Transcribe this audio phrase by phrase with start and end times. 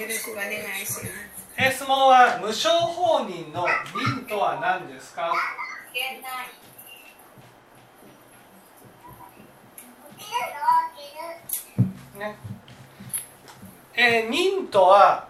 [0.00, 1.02] よろしくお願いします。
[1.58, 5.32] え質問は無償放任の任とは何ですか？
[12.18, 12.36] ね。
[13.94, 15.28] えー任とは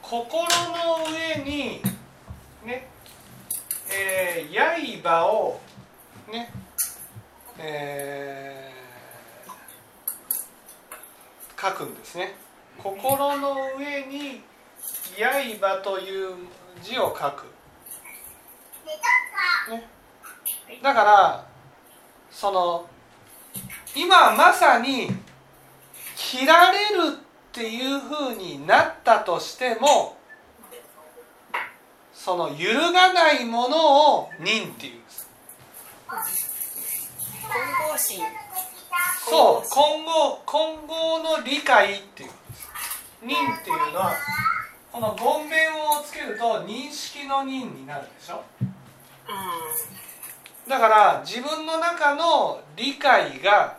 [0.00, 1.82] 心の上に
[2.64, 2.88] ね。
[3.90, 5.60] えー刃を
[6.30, 6.50] ね。
[7.58, 8.62] えー
[11.60, 12.34] 書くんですね
[12.82, 14.42] 心の上に
[15.16, 16.34] 刃という
[16.82, 17.46] 字を書く、
[19.70, 19.88] ね、
[20.82, 21.46] だから
[22.30, 22.86] その
[23.94, 25.08] 今まさに
[26.16, 30.16] 切られるっていうふうになったとしても
[32.12, 35.28] その揺るがないものを任っていうんです。
[36.08, 36.18] 混
[37.92, 38.24] 合心。
[39.28, 39.68] そう。
[39.68, 42.30] 混合混合の理解っていう
[43.24, 44.14] 任っていうのは
[44.90, 48.42] この言弁をつけると認識の任になるでしょ？
[50.68, 53.78] だから自分の中の理解が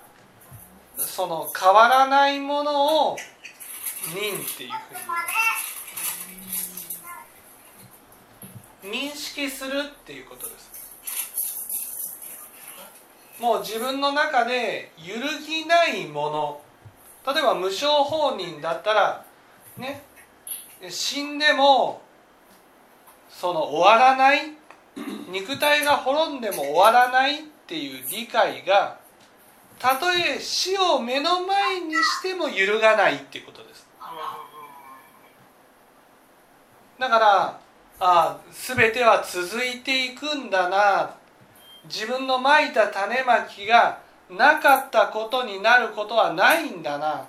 [0.98, 3.18] その変わらないものを
[4.14, 4.72] 任っていう
[8.82, 10.72] ふうに認識するっていうことです。
[13.40, 16.62] もう自分の中で揺るぎないもの。
[17.26, 19.26] 例えば無償放任だったら
[19.78, 20.04] ね。
[20.90, 22.02] 死んでも
[23.30, 24.52] その終わらない
[25.30, 29.00] 肉体が滅んでも終わらないっていう理解が
[29.80, 33.88] たとえ死を目の前にしても揺るがないっていうことです。
[37.00, 37.60] だから
[38.00, 41.16] あ全ては続いていくんだな。
[41.86, 44.00] 自分のまいた種まきが
[44.30, 47.26] なかったことになることはないんだな。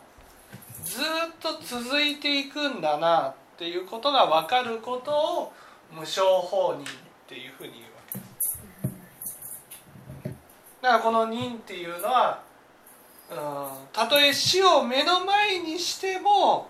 [0.85, 1.05] ずっ
[1.41, 5.53] と続いていくんだなっていうことが分かることを
[5.93, 6.87] 無償放任っ
[7.27, 8.59] ていうふうに言うわけです
[10.83, 12.43] だからこの任っていうのは
[13.31, 13.37] うん
[13.93, 14.21] たと。
[14.21, 16.69] え死を目の前にしても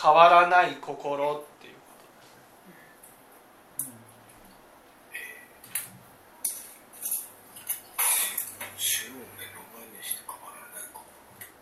[0.00, 1.36] 変わらない心。
[1.36, 1.74] っていう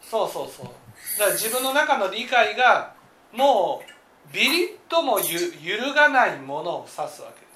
[0.03, 0.86] そうそうそう
[1.19, 2.95] だから自分の中の理解が
[3.33, 7.47] もうビリッともゆ揺るがないものを指すわけで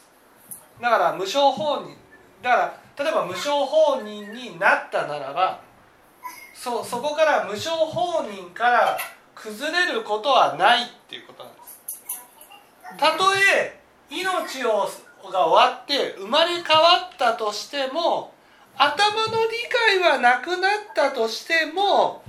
[0.49, 0.81] す。
[0.81, 1.97] だから無償放任
[2.43, 2.57] だか
[2.97, 5.61] ら例えば無償放任になったならば
[6.55, 8.99] そそこから無償放任から
[9.35, 11.81] 崩れることはないっていうことなんです。
[12.99, 14.89] たとえ命を
[15.31, 18.33] が終わって生まれ変わったとしても
[18.77, 22.23] 頭の理解はなくなったとしても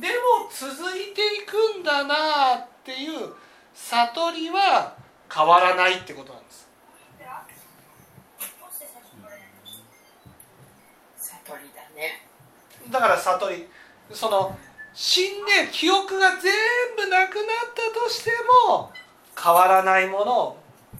[0.00, 3.34] でも続いていくんだなっていう
[3.74, 4.94] 悟りは
[5.32, 6.68] 変わらないってことなんです。
[11.18, 12.26] 悟りだね。
[12.90, 13.68] だから悟り
[14.12, 14.56] その
[14.92, 16.52] 死んで記憶が全
[16.96, 17.44] 部なくなっ
[17.74, 18.30] たとして
[18.68, 18.90] も
[19.40, 20.56] 変わらないものを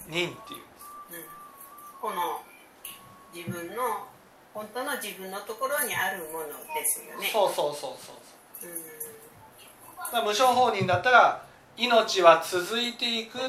[0.09, 0.61] 任っていう
[2.01, 2.43] この
[3.35, 4.09] 自分の
[4.53, 7.29] 本当の自分のところにあるものですよね。
[7.33, 8.17] そうそうそうそう。
[8.17, 8.24] うん
[10.15, 11.45] だ無償放任だったら
[11.77, 13.41] 命は続いていくっ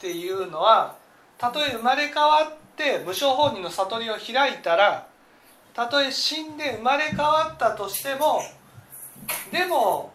[0.00, 0.96] ていうのは
[1.36, 5.06] たとえ生まれ変わって無償放任の悟りを開いたら
[5.74, 8.40] たとえ死んで生まれ変わったとしても
[9.52, 10.12] でも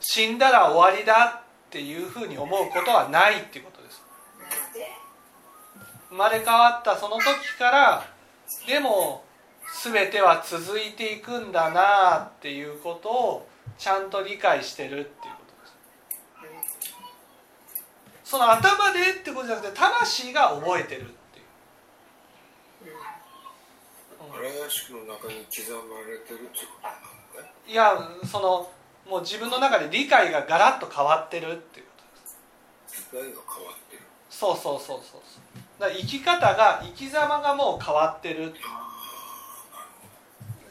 [0.00, 4.02] 死んだら終わりだっていうふうに思うことはないっていうことです。
[6.10, 7.24] 生まれ変わったその時
[7.58, 8.06] から
[8.66, 9.24] でも
[9.82, 15.10] 全ては続いていくんだなっていうことをちゃんと理解してるっていうこ
[15.46, 16.94] とです。
[18.24, 22.96] その頭でってことじゃなくて魂が覚えてるっていう
[24.32, 27.52] 荒屋敷の中に刻まれてるっていうことなのね。
[27.66, 27.98] いや
[28.30, 28.70] その
[29.10, 32.38] もう自分の中で理解がガラッと変わってるっていうことです。
[33.12, 35.20] 理解が変わってるそうそうそうそう
[35.78, 38.54] だから生き方が生き様がもう変わってる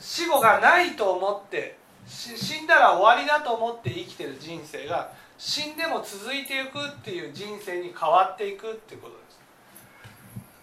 [0.04, 9.40] 死後がないと思って死んだら終わりだと思って生きてる人生が死んでも続いていくっていう人生に変わっていくっていうことです。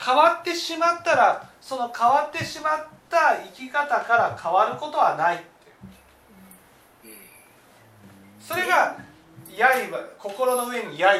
[0.04, 5.38] 変わってしまったらその変わってしまった生き方から変わることはないっ
[7.02, 7.16] ていう。
[8.40, 8.98] それが
[9.56, 11.14] 刃心の上に刃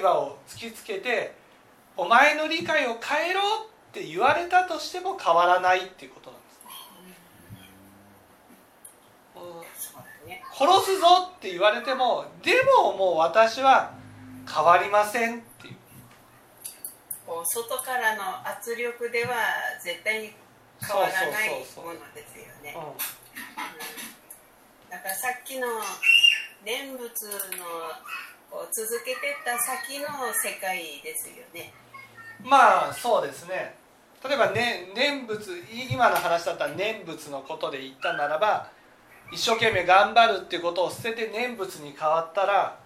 [0.00, 1.34] 刃を突きつけて
[1.94, 6.46] お前の理解を変えろって言われたとしても変わらないっていうことなんで
[9.74, 12.52] すそうだね殺すぞって言われてもで
[12.84, 13.92] ももう私は
[14.46, 15.74] 変わりませんっていう
[17.26, 19.32] こう外からの圧力では
[19.82, 20.32] 絶対に
[20.86, 22.74] 変わらないものですよね。
[22.76, 22.96] うんうん
[24.90, 25.68] だからさっきの
[26.64, 27.06] 念仏
[27.56, 31.72] の続けてった先の世界ですよね。
[32.42, 33.76] まあそうですね
[34.24, 38.68] 例えば、ね、念仏い今の話だったら念仏のことで言ったならば
[39.32, 42.78] 一生懸命頑張るっていうことを捨てて念仏に変わったら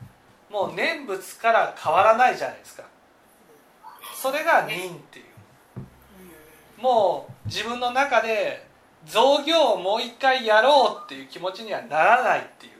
[0.50, 2.85] もう念仏から変わらないじゃないですか。
[4.14, 5.25] それが忍っていう。
[6.79, 8.67] うもう自分の中で
[9.06, 12.73] 造業をもう一回やろうっていう気持ちにはならないっていう。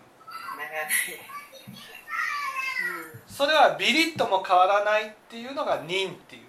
[3.27, 6.44] それはビリッとも変わらないっていうのが忍っていう、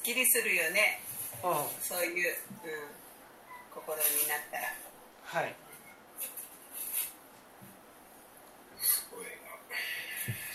[0.00, 1.00] っきりするよね。
[1.42, 2.70] うんうんそういう、うん、
[3.74, 5.42] 心になったら。
[5.42, 5.54] はい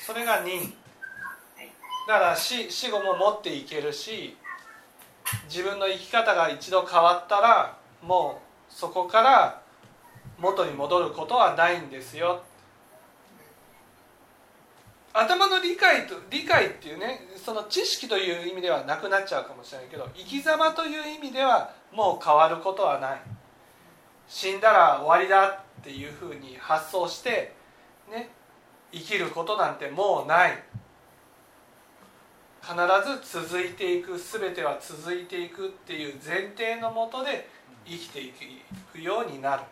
[0.06, 0.66] それが忍は
[1.64, 1.72] い。
[2.08, 4.38] だから死死後も持っていけるし
[5.50, 8.40] 自分の生き方が一度変わったらも
[8.70, 9.62] うそこから
[10.38, 12.44] 元に戻ることはないんですよ
[15.18, 23.22] 頭の理解と理解っていうねその知識という意味ではなくなっちゃうかもしれないけど生き様という意味ではもう変わることはない。
[24.28, 27.54] 死んだら終わりだっていうふうに発想して
[28.12, 28.30] ね
[28.92, 30.64] 生きることなんてもうない。
[32.62, 32.74] 必
[33.24, 37.48] ず続いていく全ては続いていくっていう前提のもとで
[37.86, 38.34] 生きてい
[38.92, 39.64] くようになる。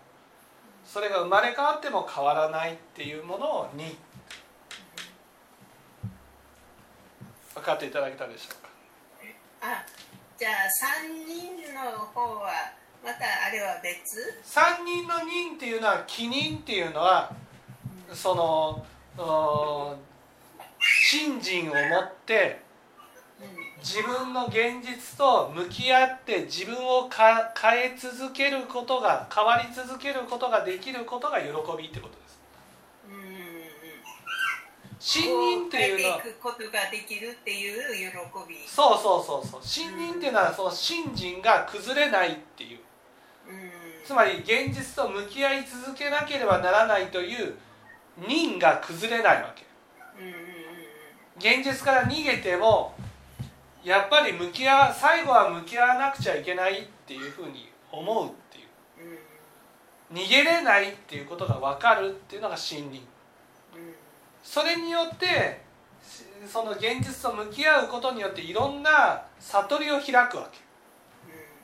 [0.86, 3.98] それが生まれ変わっても変わらないっていうものを「に」
[7.64, 8.70] 分かっていただけたでしょうか？
[9.62, 9.86] あ、
[10.38, 12.52] じゃあ三人の方は
[13.02, 14.34] またあれは別？
[14.44, 17.34] 三人の人っていうのは起人っていうのは
[18.12, 18.86] その
[19.18, 19.98] うん
[20.82, 22.60] 信心を持って
[23.40, 23.48] うん
[23.80, 32.13] 自分の現実と向き合って自分をか変え続けることが変わり続けることができることが喜びってこと。
[35.06, 38.18] 信任っていうのはこ変えていくことができるっていう喜
[38.48, 38.56] び。
[38.66, 39.62] そうそうそうそう。
[39.62, 42.80] 信任っていうのはその信心が崩れないっていう。
[43.50, 43.72] うん。
[44.06, 47.54] つまり現実と向き合い続けなければならないという
[48.26, 49.66] 任が崩れないわけ。
[51.38, 52.96] 現実から逃げても
[53.84, 58.68] やっぱり向き合わ最後は向き合わなくちゃいけないっていうふうに思うっていう。
[60.12, 60.18] うん。
[60.18, 63.02] 逃げれないっていうことが分かるっていうのが信任。
[63.76, 64.03] うん
[64.44, 65.62] それによって
[66.04, 70.60] しその現実と向き合うことによっていろんな悟りを開くわけ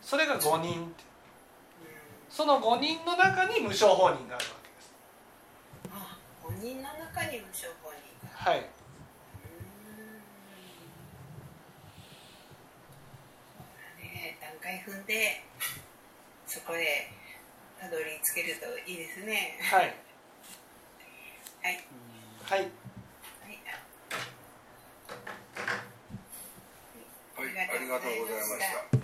[0.01, 1.03] それが五人って
[2.29, 4.93] その五人の中に無償法人があるわけです
[5.91, 8.51] あ、五人の中に無償法人が。
[8.51, 8.61] はい
[14.01, 15.43] ね、段階踏んで
[16.47, 17.11] そこへ
[17.79, 19.59] たどり着けるといいですね。
[19.61, 19.95] はい
[21.61, 21.83] はい。
[22.49, 22.61] はい。
[22.61, 22.69] はい。
[27.37, 28.59] ありがとうございまし
[28.91, 28.98] た。